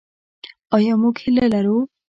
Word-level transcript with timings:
آیا 0.75 0.93
موږ 1.01 1.15
هیله 1.23 1.45
لرو؟ 1.53 1.77